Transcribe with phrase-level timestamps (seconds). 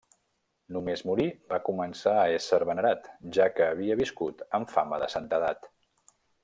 [0.77, 5.75] Només morir, va començar a ésser venerat, ja que havia viscut amb fama de santedat.